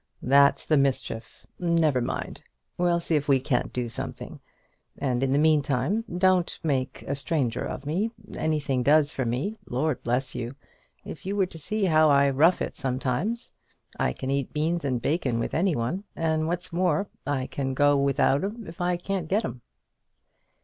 "That's 0.23 0.65
the 0.65 0.77
mischief! 0.77 1.45
Never 1.59 2.01
mind. 2.01 2.41
We'll 2.75 2.99
see 2.99 3.13
if 3.15 3.27
we 3.27 3.39
can't 3.39 3.71
do 3.71 3.87
something. 3.87 4.39
And 4.97 5.21
in 5.21 5.29
the 5.29 5.37
meantime 5.37 6.05
don't 6.17 6.57
make 6.63 7.03
a 7.03 7.13
stranger 7.15 7.63
of 7.63 7.85
me. 7.85 8.09
Anything 8.35 8.81
does 8.81 9.11
for 9.11 9.25
me. 9.25 9.59
Lord 9.69 10.01
bless 10.01 10.33
you! 10.33 10.55
if 11.05 11.23
you 11.27 11.35
were 11.35 11.45
to 11.45 11.59
see 11.59 11.85
how 11.85 12.09
I 12.09 12.31
rough 12.31 12.63
it 12.63 12.75
sometimes! 12.75 13.53
I 13.99 14.11
can 14.11 14.31
eat 14.31 14.51
beans 14.53 14.83
and 14.83 14.99
bacon 14.99 15.37
with 15.37 15.53
any 15.53 15.75
one; 15.75 16.05
and 16.15 16.47
what's 16.47 16.73
more, 16.73 17.07
I 17.27 17.45
can 17.45 17.75
go 17.75 17.95
without 17.95 18.43
'em 18.43 18.65
if 18.65 18.81
I 18.81 18.97
can't 18.97 19.27
get 19.29 19.45
'em." 19.45 19.61